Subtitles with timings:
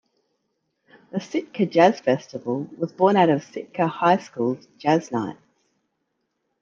[1.11, 5.37] The Sitka Jazz Festival was born out of Sitka High School's jazz nights.